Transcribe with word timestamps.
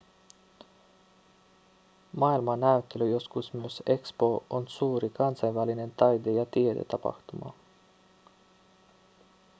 maailmannäyttely 2.17 3.09
joskus 3.09 3.53
myös 3.53 3.83
expo 3.85 4.43
on 4.49 4.67
suuri 4.67 5.09
kansainvälinen 5.09 5.91
taide- 5.91 6.31
ja 6.31 6.45
tiedetapahtuma 6.45 7.53